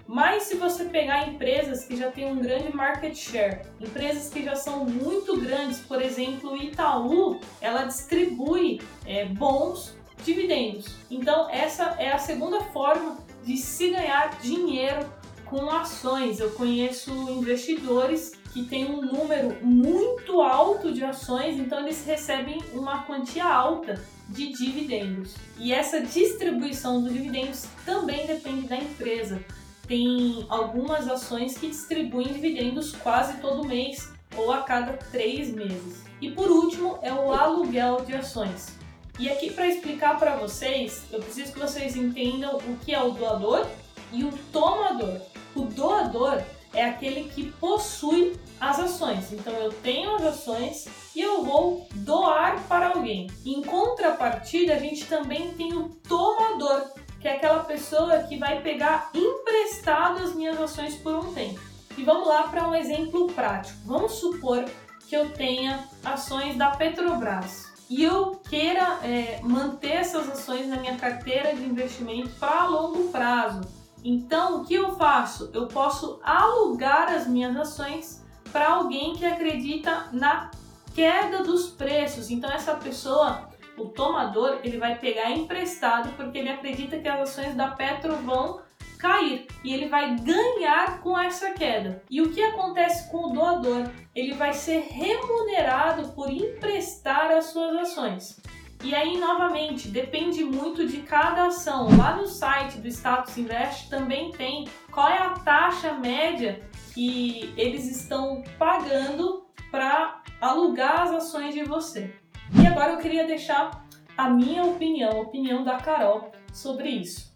Mas 0.07 0.43
se 0.43 0.55
você 0.55 0.85
pegar 0.85 1.27
empresas 1.27 1.85
que 1.85 1.95
já 1.95 2.11
têm 2.11 2.31
um 2.31 2.39
grande 2.39 2.75
market 2.75 3.15
share, 3.15 3.61
empresas 3.79 4.29
que 4.29 4.43
já 4.43 4.55
são 4.55 4.85
muito 4.85 5.39
grandes, 5.39 5.79
por 5.79 6.01
exemplo, 6.01 6.51
o 6.51 6.57
Itaú, 6.57 7.39
ela 7.59 7.85
distribui 7.85 8.81
é, 9.05 9.25
bons 9.25 9.95
dividendos. 10.23 10.95
Então, 11.09 11.49
essa 11.49 11.95
é 11.99 12.11
a 12.11 12.17
segunda 12.17 12.61
forma 12.61 13.17
de 13.43 13.57
se 13.57 13.91
ganhar 13.91 14.39
dinheiro 14.41 15.05
com 15.45 15.69
ações. 15.69 16.39
Eu 16.39 16.51
conheço 16.51 17.11
investidores 17.29 18.31
que 18.53 18.63
têm 18.63 18.85
um 18.85 19.01
número 19.01 19.57
muito 19.61 20.41
alto 20.41 20.91
de 20.91 21.03
ações, 21.03 21.59
então 21.59 21.79
eles 21.79 22.05
recebem 22.05 22.61
uma 22.73 23.03
quantia 23.03 23.45
alta 23.45 24.01
de 24.29 24.51
dividendos. 24.53 25.35
E 25.57 25.73
essa 25.73 26.01
distribuição 26.01 27.01
dos 27.01 27.13
dividendos 27.13 27.65
também 27.85 28.25
depende 28.25 28.67
da 28.67 28.77
empresa. 28.77 29.43
Tem 29.87 30.45
algumas 30.49 31.07
ações 31.07 31.57
que 31.57 31.67
distribuem 31.67 32.33
dividendos 32.33 32.93
quase 32.93 33.37
todo 33.39 33.67
mês 33.67 34.11
ou 34.35 34.51
a 34.51 34.61
cada 34.63 34.93
três 34.93 35.53
meses. 35.53 36.03
E 36.19 36.31
por 36.31 36.49
último 36.49 36.97
é 37.01 37.13
o 37.13 37.31
aluguel 37.31 38.03
de 38.05 38.15
ações. 38.15 38.73
E 39.17 39.29
aqui 39.29 39.51
para 39.51 39.67
explicar 39.67 40.19
para 40.19 40.35
vocês, 40.35 41.05
eu 41.09 41.19
preciso 41.19 41.53
que 41.53 41.59
vocês 41.59 41.95
entendam 41.95 42.57
o 42.57 42.77
que 42.83 42.93
é 42.93 43.01
o 43.01 43.11
doador 43.11 43.65
e 44.11 44.25
o 44.25 44.31
tomador. 44.51 45.21
O 45.55 45.61
doador 45.61 46.43
é 46.73 46.83
aquele 46.83 47.29
que 47.29 47.49
possui 47.53 48.37
as 48.59 48.77
ações. 48.77 49.31
Então 49.31 49.53
eu 49.53 49.71
tenho 49.71 50.15
as 50.15 50.23
ações 50.23 50.87
e 51.15 51.21
eu 51.21 51.45
vou 51.45 51.87
doar 51.95 52.61
para 52.67 52.89
alguém. 52.89 53.27
Em 53.45 53.61
contrapartida, 53.61 54.73
a 54.73 54.79
gente 54.79 55.05
também 55.05 55.53
tem 55.53 55.73
o 55.73 55.87
tomador, 56.07 56.91
que 57.21 57.27
é 57.29 57.37
aquela 57.37 57.63
pessoa 57.63 58.19
que 58.23 58.37
vai 58.37 58.61
pegar 58.61 59.11
emprestado 59.13 60.23
as 60.23 60.35
minhas 60.35 60.59
ações 60.59 60.95
por 60.95 61.15
um 61.15 61.33
tempo. 61.33 61.61
E 61.97 62.03
vamos 62.03 62.27
lá 62.27 62.49
para 62.49 62.67
um 62.67 62.75
exemplo 62.75 63.27
prático. 63.27 63.79
Vamos 63.85 64.11
supor 64.15 64.65
que 65.07 65.15
eu 65.15 65.29
tenha 65.29 65.87
ações 66.03 66.57
da 66.57 66.71
Petrobras 66.71 67.64
e 67.89 68.03
eu 68.03 68.41
queira 68.49 68.99
é, 69.03 69.39
manter 69.43 69.91
essas 69.91 70.29
ações 70.29 70.67
na 70.67 70.77
minha 70.77 70.95
carteira 70.95 71.55
de 71.55 71.63
investimento 71.63 72.29
para 72.39 72.67
longo 72.67 73.09
prazo. 73.09 73.61
Então, 74.03 74.61
o 74.61 74.65
que 74.65 74.73
eu 74.73 74.95
faço? 74.95 75.49
Eu 75.53 75.67
posso 75.67 76.19
alugar 76.23 77.11
as 77.11 77.27
minhas 77.27 77.55
ações 77.55 78.23
para 78.51 78.69
alguém 78.69 79.15
que 79.15 79.25
acredita 79.25 80.07
na 80.11 80.51
queda 80.93 81.43
dos 81.43 81.69
preços. 81.69 82.29
Então, 82.29 82.49
essa 82.51 82.75
pessoa, 82.75 83.49
o 83.77 83.85
tomador, 83.85 84.59
ele 84.63 84.77
vai 84.77 84.97
pegar 84.97 85.31
emprestado 85.31 86.13
porque 86.15 86.37
ele 86.37 86.49
acredita 86.49 86.97
que 86.97 87.07
as 87.07 87.29
ações 87.29 87.55
da 87.55 87.69
Petro 87.69 88.15
vão 88.17 88.61
cair 88.95 89.47
e 89.63 89.73
ele 89.73 89.87
vai 89.87 90.15
ganhar 90.15 90.99
com 91.01 91.17
essa 91.17 91.51
queda. 91.51 92.03
E 92.09 92.21
o 92.21 92.31
que 92.31 92.41
acontece 92.41 93.09
com 93.11 93.25
o 93.25 93.33
doador? 93.33 93.89
Ele 94.15 94.33
vai 94.33 94.53
ser 94.53 94.87
remunerado 94.89 96.09
por 96.13 96.31
emprestar 96.31 97.31
as 97.31 97.45
suas 97.45 97.75
ações. 97.77 98.39
E 98.83 98.93
aí, 98.93 99.17
novamente, 99.17 99.87
depende 99.87 100.43
muito 100.43 100.85
de 100.85 100.97
cada 100.97 101.47
ação. 101.47 101.87
Lá 101.97 102.15
no 102.15 102.27
site 102.27 102.77
do 102.77 102.87
Status 102.87 103.37
Invest 103.37 103.89
também 103.89 104.31
tem 104.31 104.67
qual 104.91 105.09
é 105.09 105.17
a 105.17 105.31
taxa 105.31 105.93
média 105.93 106.61
que 106.93 107.53
eles 107.57 107.89
estão 107.89 108.43
pagando 108.59 109.47
para 109.71 110.21
alugar 110.39 111.01
as 111.01 111.11
ações 111.11 111.53
de 111.53 111.63
você. 111.63 112.13
E 112.61 112.67
agora 112.67 112.91
eu 112.91 112.97
queria 112.99 113.25
deixar 113.25 113.85
a 114.17 114.29
minha 114.29 114.63
opinião, 114.63 115.11
a 115.11 115.21
opinião 115.21 115.63
da 115.63 115.77
Carol 115.77 116.31
sobre 116.53 116.89
isso. 116.89 117.34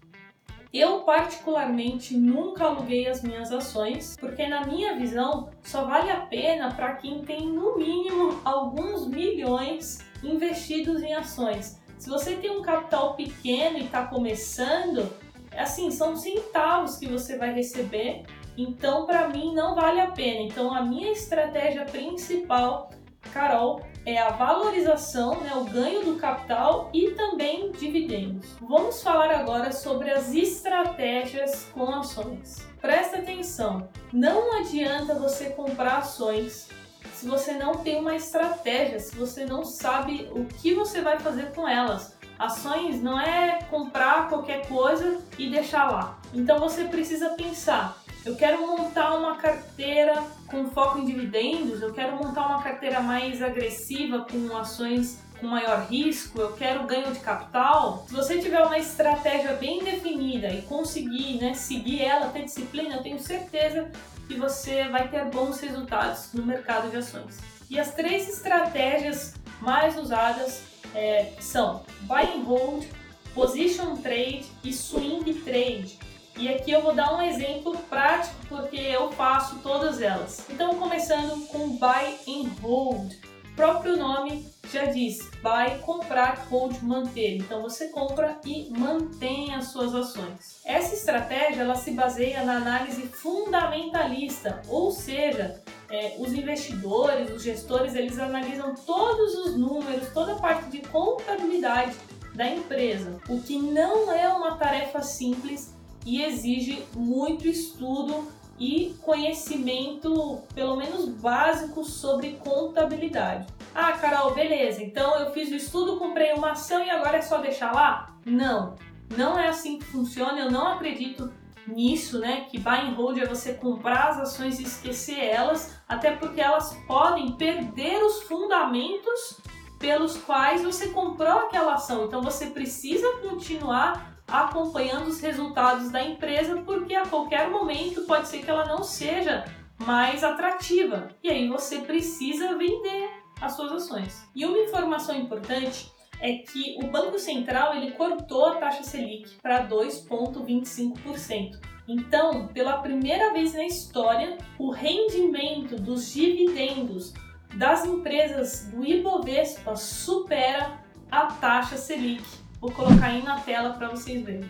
Eu, 0.72 1.00
particularmente, 1.00 2.16
nunca 2.16 2.66
aluguei 2.66 3.08
as 3.08 3.24
minhas 3.24 3.52
ações, 3.52 4.16
porque, 4.20 4.46
na 4.48 4.68
minha 4.68 4.96
visão, 4.96 5.50
só 5.64 5.86
vale 5.86 6.12
a 6.12 6.22
pena 6.22 6.72
para 6.76 6.94
quem 6.94 7.24
tem, 7.24 7.48
no 7.48 7.76
mínimo, 7.76 8.40
alguns 8.46 9.08
milhões 9.08 10.00
investidos 10.24 11.02
em 11.02 11.14
ações. 11.14 11.80
Se 11.98 12.08
você 12.08 12.36
tem 12.36 12.52
um 12.52 12.62
capital 12.62 13.16
pequeno 13.16 13.80
e 13.80 13.86
está 13.86 14.06
começando, 14.06 15.12
assim, 15.58 15.90
são 15.90 16.16
centavos 16.16 16.98
que 16.98 17.08
você 17.08 17.36
vai 17.36 17.52
receber, 17.52 18.24
então, 18.56 19.08
para 19.08 19.28
mim, 19.28 19.56
não 19.56 19.74
vale 19.74 20.00
a 20.00 20.12
pena. 20.12 20.42
Então, 20.42 20.72
a 20.72 20.84
minha 20.84 21.12
estratégia 21.12 21.86
principal 21.86 22.92
Carol 23.34 23.82
é 24.06 24.18
a 24.18 24.30
valorização, 24.30 25.42
né, 25.42 25.54
o 25.56 25.66
ganho 25.66 26.04
do 26.04 26.16
capital 26.16 26.90
e 26.94 27.12
também 27.12 27.72
dividendos. 27.72 28.56
Vamos 28.60 29.04
falar 29.04 29.32
agora 29.32 29.72
sobre 29.72 30.10
as 30.10 30.34
estratégias 30.34 31.68
com 31.74 31.90
ações. 31.92 32.68
Presta 32.82 33.18
atenção, 33.18 33.88
não 34.12 34.58
adianta 34.60 35.14
você 35.16 35.50
comprar 35.52 35.98
ações 35.98 36.70
se 37.14 37.28
você 37.28 37.54
não 37.54 37.76
tem 37.76 38.00
uma 38.00 38.16
estratégia, 38.16 39.00
se 39.00 39.14
você 39.16 39.46
não 39.46 39.66
sabe 39.66 40.30
o 40.32 40.46
que 40.46 40.74
você 40.74 41.02
vai 41.02 41.20
fazer 41.20 41.52
com 41.54 41.68
elas. 41.68 42.18
Ações 42.38 43.02
não 43.02 43.20
é 43.20 43.60
comprar 43.70 44.30
qualquer 44.30 44.66
coisa 44.68 45.20
e 45.38 45.50
deixar 45.50 45.92
lá. 45.92 46.18
Então 46.34 46.58
você 46.58 46.86
precisa 46.86 47.32
pensar 47.32 48.02
eu 48.30 48.36
quero 48.36 48.62
montar 48.62 49.16
uma 49.16 49.38
carteira 49.38 50.24
com 50.46 50.70
foco 50.70 51.00
em 51.00 51.06
dividendos, 51.06 51.82
eu 51.82 51.92
quero 51.92 52.16
montar 52.16 52.46
uma 52.46 52.62
carteira 52.62 53.00
mais 53.00 53.42
agressiva 53.42 54.24
com 54.32 54.56
ações 54.56 55.20
com 55.40 55.48
maior 55.48 55.88
risco, 55.90 56.40
eu 56.40 56.52
quero 56.54 56.86
ganho 56.86 57.12
de 57.12 57.20
capital. 57.22 58.06
Se 58.08 58.14
você 58.14 58.38
tiver 58.38 58.62
uma 58.62 58.78
estratégia 58.78 59.54
bem 59.54 59.84
definida 59.84 60.50
e 60.54 60.62
conseguir 60.64 61.40
né, 61.40 61.56
seguir 61.56 62.04
ela, 62.04 62.28
ter 62.28 62.44
disciplina, 62.44 62.98
eu 62.98 63.02
tenho 63.02 63.20
certeza 63.20 63.90
que 64.28 64.36
você 64.36 64.88
vai 64.90 65.08
ter 65.08 65.26
bons 65.26 65.60
resultados 65.60 66.32
no 66.34 66.46
mercado 66.46 66.92
de 66.92 66.98
ações. 66.98 67.40
E 67.68 67.80
as 67.80 67.96
três 67.96 68.30
estratégias 68.30 69.34
mais 69.60 69.98
usadas 69.98 70.62
é, 70.94 71.32
são 71.40 71.84
Buy 72.02 72.26
and 72.26 72.44
Hold, 72.44 72.86
Position 73.34 73.96
Trade 73.96 74.46
e 74.64 74.72
Swing 74.72 75.34
Trade. 75.42 76.09
E 76.40 76.48
aqui 76.48 76.72
eu 76.72 76.82
vou 76.82 76.96
dar 76.96 77.14
um 77.14 77.22
exemplo 77.22 77.78
prático 77.90 78.34
porque 78.48 78.78
eu 78.78 79.12
faço 79.12 79.60
todas 79.60 80.02
elas. 80.02 80.46
Então, 80.50 80.74
começando 80.76 81.46
com 81.48 81.78
Buy 81.78 82.16
and 82.30 82.50
Hold. 82.62 83.14
O 83.52 83.56
próprio 83.58 83.98
nome 83.98 84.50
já 84.72 84.86
diz, 84.86 85.30
buy, 85.44 85.80
comprar, 85.82 86.48
hold, 86.50 86.82
manter. 86.82 87.36
Então 87.36 87.62
você 87.62 87.90
compra 87.90 88.40
e 88.46 88.70
mantém 88.70 89.54
as 89.54 89.66
suas 89.66 89.94
ações. 89.94 90.62
Essa 90.64 90.96
estratégia 90.96 91.64
ela 91.64 91.76
se 91.76 91.92
baseia 91.92 92.42
na 92.46 92.56
análise 92.56 93.02
fundamentalista, 93.02 94.62
ou 94.70 94.92
seja, 94.92 95.62
é, 95.90 96.16
os 96.20 96.32
investidores, 96.32 97.32
os 97.32 97.44
gestores, 97.44 97.96
eles 97.96 98.18
analisam 98.18 98.74
todos 98.76 99.36
os 99.36 99.58
números, 99.58 100.08
toda 100.14 100.32
a 100.32 100.40
parte 100.40 100.70
de 100.70 100.80
contabilidade 100.84 101.98
da 102.34 102.48
empresa, 102.48 103.20
o 103.28 103.42
que 103.42 103.60
não 103.60 104.10
é 104.10 104.32
uma 104.32 104.56
tarefa 104.56 105.02
simples 105.02 105.78
e 106.06 106.22
exige 106.22 106.84
muito 106.96 107.48
estudo 107.48 108.28
e 108.60 108.96
conhecimento, 109.02 110.42
pelo 110.54 110.76
menos 110.76 111.08
básico, 111.08 111.84
sobre 111.84 112.32
contabilidade. 112.44 113.48
Ah, 113.74 113.94
Carol, 113.94 114.34
beleza, 114.34 114.84
então 114.84 115.18
eu 115.20 115.32
fiz 115.32 115.50
o 115.50 115.56
estudo, 115.56 115.98
comprei 115.98 116.34
uma 116.34 116.52
ação 116.52 116.84
e 116.84 116.90
agora 116.90 117.18
é 117.18 117.22
só 117.22 117.38
deixar 117.38 117.74
lá? 117.74 118.14
Não, 118.26 118.76
não 119.16 119.40
é 119.40 119.48
assim 119.48 119.80
que 119.80 119.86
funciona, 119.86 120.40
eu 120.40 120.52
não 120.52 120.68
acredito 120.68 121.32
nisso, 121.66 122.20
né? 122.20 122.48
Que 122.50 122.60
buy 122.60 122.80
and 122.80 122.96
hold 122.96 123.18
é 123.18 123.26
você 123.26 123.54
comprar 123.54 124.10
as 124.10 124.20
ações 124.20 124.60
e 124.60 124.64
esquecer 124.64 125.20
elas, 125.20 125.80
até 125.88 126.12
porque 126.16 126.42
elas 126.42 126.76
podem 126.88 127.34
perder 127.34 128.04
os 128.04 128.24
fundamentos 128.24 129.40
pelos 129.78 130.18
quais 130.18 130.62
você 130.62 130.90
comprou 130.90 131.40
aquela 131.40 131.76
ação. 131.76 132.06
Então 132.06 132.22
você 132.22 132.48
precisa 132.48 133.08
continuar 133.22 134.09
acompanhando 134.32 135.08
os 135.08 135.20
resultados 135.20 135.92
da 135.92 136.02
empresa, 136.04 136.62
porque 136.64 136.96
a 136.96 137.06
qualquer 137.06 137.50
momento 137.50 138.02
pode 138.04 138.28
ser 138.28 138.44
que 138.44 138.50
ela 138.50 138.66
não 138.66 138.84
seja 138.84 139.46
mais 139.78 140.24
atrativa. 140.24 141.10
E 141.24 141.30
aí 141.30 141.48
você 141.48 141.80
precisa 141.80 142.58
vender 142.58 143.10
as 143.42 143.54
suas 143.54 143.72
ações. 143.72 144.28
E 144.36 144.46
uma 144.46 144.58
informação 144.58 145.16
importante 145.16 145.92
é 146.22 146.34
que 146.34 146.78
o 146.84 146.88
Banco 146.88 147.18
Central 147.18 147.76
ele 147.76 147.92
cortou 147.92 148.46
a 148.46 148.56
taxa 148.56 148.84
Selic 148.84 149.38
para 149.42 149.68
2,25%. 149.68 151.60
Então, 151.88 152.48
pela 152.48 152.80
primeira 152.80 153.34
vez 153.34 153.54
na 153.54 153.66
história, 153.66 154.38
o 154.60 154.70
rendimento 154.70 155.76
dos 155.76 156.14
dividendos 156.14 157.14
das 157.56 157.86
empresas 157.86 158.66
do 158.66 158.86
Ibovespa 158.86 159.76
supera 159.76 160.80
a 161.10 161.26
taxa 161.28 161.78
Selic. 161.78 162.24
Vou 162.60 162.72
colocar 162.72 163.08
aí 163.08 163.24
na 163.24 163.40
tela 163.40 163.74
para 163.74 163.88
vocês 163.88 164.24
verem. 164.24 164.50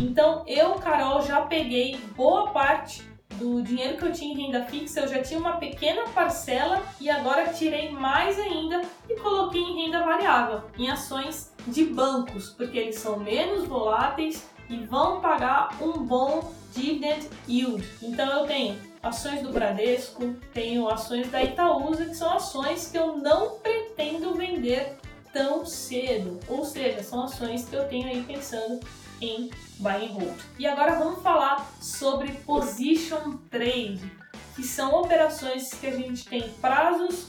Então, 0.00 0.44
eu, 0.46 0.74
Carol, 0.74 1.22
já 1.22 1.42
peguei 1.42 1.98
boa 2.14 2.50
parte 2.50 3.02
do 3.36 3.62
dinheiro 3.62 3.96
que 3.96 4.04
eu 4.04 4.12
tinha 4.12 4.32
em 4.32 4.46
renda 4.46 4.64
fixa, 4.64 5.00
eu 5.00 5.08
já 5.08 5.22
tinha 5.22 5.40
uma 5.40 5.56
pequena 5.56 6.04
parcela 6.08 6.82
e 7.00 7.10
agora 7.10 7.52
tirei 7.52 7.90
mais 7.90 8.38
ainda 8.38 8.82
e 9.08 9.16
coloquei 9.16 9.60
em 9.60 9.84
renda 9.84 10.04
variável, 10.04 10.62
em 10.78 10.90
ações 10.90 11.52
de 11.66 11.84
bancos, 11.84 12.50
porque 12.50 12.78
eles 12.78 12.96
são 12.96 13.18
menos 13.18 13.66
voláteis 13.66 14.48
e 14.68 14.76
vão 14.76 15.20
pagar 15.20 15.76
um 15.82 15.92
bom 15.92 16.52
dividend 16.72 17.28
yield. 17.48 17.84
Então 18.02 18.40
eu 18.40 18.46
tenho 18.46 18.78
ações 19.02 19.42
do 19.42 19.52
Bradesco, 19.52 20.34
tenho 20.52 20.88
ações 20.88 21.30
da 21.30 21.42
Itaúsa, 21.42 22.06
que 22.06 22.14
são 22.14 22.32
ações 22.32 22.90
que 22.90 22.98
eu 22.98 23.16
não 23.16 23.58
pretendo 23.58 24.34
vender 24.34 24.96
tão 25.34 25.66
cedo, 25.66 26.38
ou 26.48 26.64
seja, 26.64 27.02
são 27.02 27.24
ações 27.24 27.68
que 27.68 27.74
eu 27.74 27.86
tenho 27.88 28.06
aí 28.06 28.22
pensando 28.22 28.80
em 29.20 29.50
buy 29.78 30.06
and 30.06 30.12
hold. 30.12 30.40
E 30.58 30.66
agora 30.66 30.96
vamos 30.96 31.22
falar 31.22 31.68
sobre 31.80 32.32
position 32.46 33.32
trade, 33.50 34.00
que 34.54 34.62
são 34.62 34.94
operações 34.94 35.74
que 35.74 35.88
a 35.88 35.96
gente 35.96 36.24
tem 36.24 36.48
prazos 36.60 37.26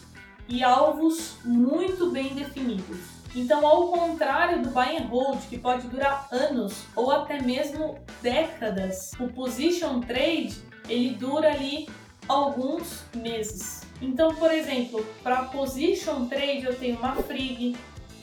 e 0.47 0.63
alvos 0.63 1.37
muito 1.43 2.11
bem 2.11 2.35
definidos. 2.35 3.15
Então, 3.35 3.65
ao 3.65 3.89
contrário 3.89 4.61
do 4.61 4.69
buy 4.69 4.97
and 4.97 5.07
hold, 5.07 5.39
que 5.49 5.57
pode 5.57 5.87
durar 5.87 6.27
anos 6.31 6.73
ou 6.95 7.11
até 7.11 7.41
mesmo 7.41 7.99
décadas, 8.21 9.11
o 9.19 9.27
position 9.27 9.99
trade 9.99 10.55
ele 10.87 11.15
dura 11.15 11.51
ali 11.51 11.89
alguns 12.27 13.03
meses. 13.15 13.81
Então, 14.01 14.33
por 14.35 14.51
exemplo, 14.51 15.05
para 15.23 15.43
position 15.43 16.27
trade 16.27 16.65
eu 16.65 16.77
tenho 16.77 16.97
uma 16.97 17.15
Frig, 17.15 17.75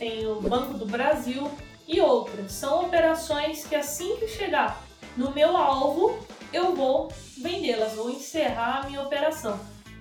tenho 0.03 0.39
o 0.39 0.43
Banco 0.43 0.75
do 0.75 0.85
Brasil 0.85 1.49
e 1.87 2.01
outras. 2.01 2.51
São 2.51 2.87
operações 2.87 3.65
que 3.65 3.77
assim 3.77 4.17
que 4.17 4.27
chegar 4.27 4.83
no 5.17 5.31
meu 5.31 5.57
alvo, 5.57 6.19
eu 6.53 6.75
vou 6.75 7.13
vendê-las, 7.39 7.93
vou 7.93 8.11
encerrar 8.11 8.81
a 8.81 8.87
minha 8.89 9.01
operação. 9.01 9.61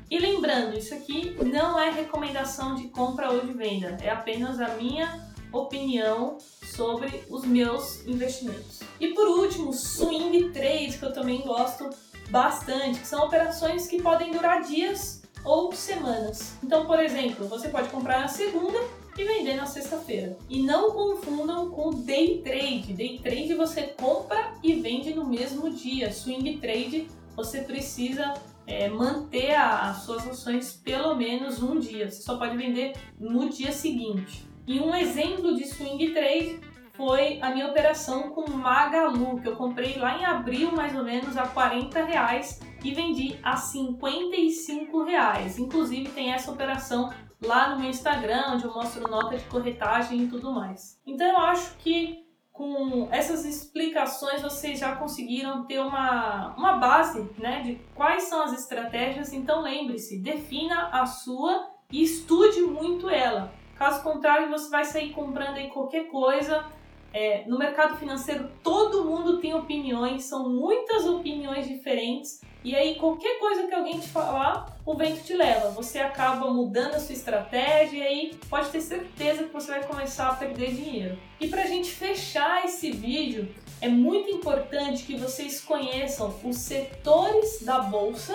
E 0.10 0.18
lembrando, 0.18 0.76
isso 0.76 0.96
aqui 0.96 1.38
não 1.46 1.80
é 1.80 1.92
recomendação 1.92 2.74
de 2.74 2.88
compra 2.88 3.30
ou 3.32 3.42
de 3.42 3.54
venda, 3.54 3.96
é 4.02 4.10
apenas 4.10 4.60
a 4.60 4.70
minha 4.70 5.30
opinião 5.54 6.40
sobre 6.64 7.24
os 7.30 7.46
meus 7.46 8.04
investimentos. 8.08 8.80
E 9.00 9.10
por 9.10 9.28
último, 9.28 9.72
swing 9.72 10.50
trade, 10.50 10.98
que 10.98 11.06
eu 11.06 11.14
também 11.14 11.42
gosto 11.42 11.88
bastante, 12.32 13.02
que 13.02 13.08
são 13.08 13.24
operações 13.26 13.86
que 13.86 14.02
podem 14.02 14.32
durar 14.32 14.64
dias 14.64 15.22
ou 15.46 15.72
semanas. 15.74 16.54
Então, 16.64 16.88
por 16.88 17.00
exemplo, 17.00 17.48
você 17.48 17.70
pode 17.70 17.90
comprar 17.90 18.22
na 18.22 18.28
segunda 18.28 18.80
e 19.18 19.24
vender 19.24 19.56
na 19.56 19.66
sexta-feira. 19.66 20.38
E 20.50 20.62
não 20.62 20.92
confundam 20.92 21.70
com 21.70 21.92
day 21.92 22.42
trade. 22.42 22.94
Day 22.94 23.20
trade 23.20 23.54
você 23.54 23.84
compra 23.84 24.54
e 24.64 24.74
vende 24.76 25.14
no 25.14 25.26
mesmo 25.26 25.70
dia. 25.70 26.12
Swing 26.12 26.58
trade 26.58 27.08
você 27.36 27.62
precisa 27.62 28.34
é, 28.66 28.90
manter 28.90 29.54
a, 29.54 29.90
as 29.90 30.04
suas 30.04 30.28
ações 30.28 30.74
pelo 30.74 31.16
menos 31.16 31.62
um 31.62 31.80
dia. 31.80 32.10
Você 32.10 32.22
só 32.22 32.38
pode 32.38 32.58
vender 32.58 32.94
no 33.20 33.50
dia 33.50 33.72
seguinte. 33.72 34.46
E 34.68 34.80
um 34.80 34.96
exemplo 34.96 35.56
de 35.56 35.66
swing 35.66 36.14
trade 36.14 36.60
foi 36.94 37.40
a 37.42 37.50
minha 37.50 37.68
operação 37.68 38.30
com 38.30 38.50
Magalu, 38.52 39.42
que 39.42 39.48
eu 39.48 39.56
comprei 39.56 39.98
lá 39.98 40.18
em 40.18 40.26
abril 40.26 40.72
mais 40.72 40.96
ou 40.96 41.04
menos 41.04 41.36
a 41.36 41.48
40 41.48 42.04
reais 42.04 42.60
e 42.84 42.94
vendi 42.94 43.38
a 43.42 43.58
55 43.58 45.04
reais. 45.04 45.58
Inclusive 45.58 46.10
tem 46.10 46.32
essa 46.32 46.52
operação 46.52 47.12
lá 47.42 47.70
no 47.70 47.80
meu 47.80 47.90
Instagram, 47.90 48.54
onde 48.54 48.66
eu 48.66 48.74
mostro 48.74 49.10
nota 49.10 49.38
de 49.38 49.44
corretagem 49.46 50.24
e 50.24 50.28
tudo 50.28 50.54
mais. 50.54 51.00
Então 51.06 51.28
eu 51.28 51.38
acho 51.38 51.76
que 51.78 52.26
com 52.52 53.08
essas 53.12 53.44
explicações 53.46 54.42
vocês 54.42 54.78
já 54.80 54.96
conseguiram 54.96 55.66
ter 55.66 55.80
uma, 55.80 56.54
uma 56.56 56.74
base 56.74 57.28
né, 57.38 57.62
de 57.62 57.76
quais 57.96 58.24
são 58.24 58.44
as 58.44 58.54
estratégias. 58.54 59.34
Então 59.34 59.62
lembre-se, 59.62 60.22
defina 60.22 60.90
a 60.90 61.06
sua 61.06 61.72
e 61.92 62.04
estude 62.04 62.62
muito 62.62 63.10
ela. 63.10 63.52
Caso 63.76 64.04
contrário, 64.04 64.50
você 64.50 64.70
vai 64.70 64.86
sair 64.86 65.12
comprando 65.12 65.58
aí 65.58 65.70
qualquer 65.70 66.04
coisa 66.12 66.64
é, 67.14 67.44
no 67.48 67.58
mercado 67.58 67.98
financeiro 67.98 68.50
todo 68.64 69.04
mundo 69.04 69.40
tem 69.40 69.54
opiniões, 69.54 70.24
são 70.24 70.50
muitas 70.50 71.06
opiniões 71.06 71.68
diferentes, 71.68 72.42
e 72.64 72.76
aí 72.76 72.96
qualquer 72.96 73.40
coisa 73.40 73.68
que 73.68 73.74
alguém 73.74 74.00
te 74.00 74.08
falar, 74.08 74.78
o 74.86 74.96
vento 74.96 75.24
te 75.24 75.34
leva. 75.34 75.72
Você 75.72 76.00
acaba 76.00 76.52
mudando 76.52 76.94
a 76.94 77.00
sua 77.00 77.14
estratégia 77.14 77.98
e 77.98 78.02
aí 78.04 78.40
pode 78.50 78.70
ter 78.70 78.82
certeza 78.82 79.44
que 79.44 79.54
você 79.54 79.72
vai 79.72 79.84
começar 79.84 80.30
a 80.30 80.36
perder 80.36 80.74
dinheiro. 80.74 81.18
E 81.40 81.48
para 81.48 81.64
a 81.64 81.68
gente 81.68 81.90
fechar 81.90 82.64
esse 82.64 82.92
vídeo, 82.92 83.50
é 83.82 83.90
muito 83.90 84.30
importante 84.30 85.04
que 85.04 85.16
vocês 85.16 85.60
conheçam 85.60 86.36
os 86.44 86.58
setores 86.58 87.64
da 87.64 87.80
bolsa 87.80 88.34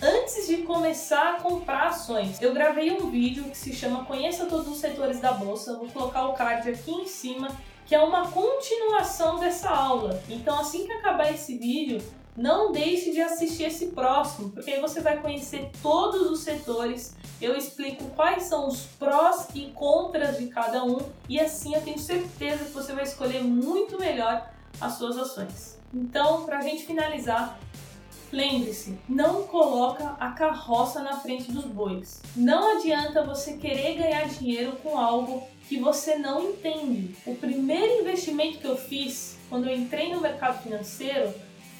antes 0.00 0.46
de 0.46 0.58
começar 0.58 1.34
a 1.34 1.40
comprar 1.40 1.88
ações. 1.88 2.40
Eu 2.40 2.54
gravei 2.54 2.90
um 2.92 3.10
vídeo 3.10 3.44
que 3.44 3.56
se 3.56 3.74
chama 3.74 4.04
Conheça 4.06 4.46
todos 4.46 4.66
os 4.68 4.78
setores 4.78 5.20
da 5.20 5.32
bolsa, 5.32 5.76
vou 5.76 5.88
colocar 5.88 6.26
o 6.26 6.32
card 6.32 6.70
aqui 6.70 6.90
em 6.90 7.06
cima 7.06 7.48
que 7.88 7.94
é 7.94 8.00
uma 8.00 8.30
continuação 8.30 9.40
dessa 9.40 9.70
aula. 9.70 10.22
Então, 10.28 10.60
assim 10.60 10.84
que 10.86 10.92
acabar 10.92 11.32
esse 11.32 11.56
vídeo, 11.56 12.02
não 12.36 12.70
deixe 12.70 13.10
de 13.12 13.20
assistir 13.22 13.64
esse 13.64 13.86
próximo, 13.86 14.50
porque 14.50 14.70
aí 14.70 14.80
você 14.80 15.00
vai 15.00 15.16
conhecer 15.22 15.70
todos 15.82 16.30
os 16.30 16.40
setores. 16.40 17.16
Eu 17.40 17.56
explico 17.56 18.04
quais 18.10 18.42
são 18.42 18.68
os 18.68 18.82
prós 18.98 19.48
e 19.54 19.70
contras 19.70 20.36
de 20.36 20.48
cada 20.48 20.84
um 20.84 20.98
e 21.28 21.40
assim 21.40 21.74
eu 21.74 21.80
tenho 21.80 21.98
certeza 21.98 22.66
que 22.66 22.72
você 22.72 22.92
vai 22.92 23.04
escolher 23.04 23.42
muito 23.42 23.98
melhor 23.98 24.50
as 24.78 24.92
suas 24.92 25.16
ações. 25.16 25.78
Então, 25.92 26.44
para 26.44 26.58
a 26.58 26.62
gente 26.62 26.84
finalizar, 26.84 27.58
lembre-se, 28.32 28.98
não 29.08 29.44
coloca 29.44 30.16
a 30.20 30.30
carroça 30.30 31.02
na 31.02 31.18
frente 31.20 31.50
dos 31.50 31.64
bois. 31.64 32.20
Não 32.36 32.76
adianta 32.76 33.24
você 33.24 33.54
querer 33.54 33.96
ganhar 33.96 34.28
dinheiro 34.28 34.72
com 34.82 34.98
algo 34.98 35.42
que 35.68 35.78
você 35.78 36.16
não 36.16 36.50
entende. 36.50 37.14
O 37.26 37.34
primeiro 37.34 38.00
investimento 38.00 38.58
que 38.58 38.66
eu 38.66 38.76
fiz 38.76 39.36
quando 39.48 39.68
eu 39.68 39.76
entrei 39.76 40.12
no 40.12 40.20
mercado 40.20 40.62
financeiro 40.62 41.32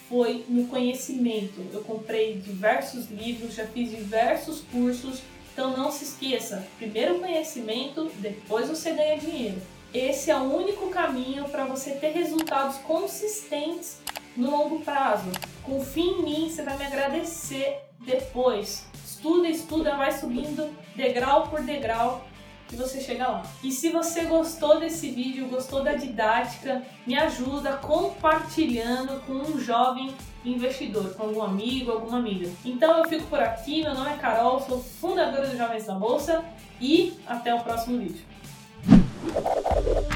foi 0.08 0.44
no 0.48 0.66
conhecimento. 0.66 1.64
Eu 1.72 1.82
comprei 1.82 2.38
diversos 2.38 3.10
livros, 3.10 3.54
já 3.54 3.66
fiz 3.66 3.90
diversos 3.90 4.62
cursos. 4.72 5.20
Então 5.52 5.76
não 5.76 5.90
se 5.90 6.04
esqueça, 6.04 6.64
primeiro 6.78 7.18
conhecimento, 7.18 8.08
depois 8.18 8.68
você 8.68 8.92
ganha 8.92 9.18
dinheiro. 9.18 9.60
Esse 9.92 10.30
é 10.30 10.36
o 10.36 10.54
único 10.54 10.88
caminho 10.90 11.48
para 11.48 11.64
você 11.64 11.92
ter 11.92 12.10
resultados 12.10 12.76
consistentes 12.78 13.98
no 14.36 14.50
longo 14.50 14.80
prazo. 14.80 15.30
Confie 15.62 16.10
em 16.10 16.22
mim, 16.22 16.50
você 16.50 16.62
vai 16.62 16.76
me 16.76 16.84
agradecer 16.84 17.80
depois. 18.00 18.86
Estuda, 19.04 19.48
estuda, 19.48 19.96
vai 19.96 20.12
subindo 20.12 20.70
degrau 20.94 21.48
por 21.48 21.62
degrau 21.62 22.24
e 22.70 22.76
você 22.76 23.00
chega 23.00 23.26
lá. 23.28 23.42
E 23.64 23.72
se 23.72 23.90
você 23.90 24.24
gostou 24.24 24.78
desse 24.78 25.10
vídeo, 25.10 25.48
gostou 25.48 25.82
da 25.82 25.94
didática, 25.94 26.82
me 27.06 27.18
ajuda 27.18 27.72
compartilhando 27.78 29.20
com 29.26 29.32
um 29.32 29.58
jovem 29.58 30.14
investidor, 30.44 31.14
com 31.14 31.24
algum 31.24 31.42
amigo, 31.42 31.90
alguma 31.90 32.18
amiga. 32.18 32.50
Então 32.64 32.98
eu 32.98 33.08
fico 33.08 33.26
por 33.26 33.40
aqui, 33.40 33.82
meu 33.82 33.94
nome 33.94 34.10
é 34.10 34.16
Carol, 34.16 34.60
sou 34.60 34.82
fundadora 34.82 35.48
do 35.48 35.56
Jovens 35.56 35.86
da 35.86 35.94
Bolsa 35.94 36.44
e 36.80 37.18
até 37.26 37.54
o 37.54 37.60
próximo 37.60 37.98
vídeo. 37.98 38.24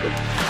Thank 0.02 0.36
you. 0.36 0.41